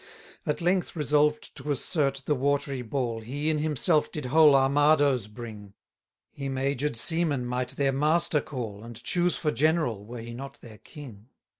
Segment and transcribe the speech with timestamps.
[0.45, 5.27] 14 At length resolved to assert the watery ball, He in himself did whole Armadoes
[5.27, 5.75] bring:
[6.31, 10.79] Him aged seamen might their master call, And choose for general, were he not their
[10.79, 11.27] king.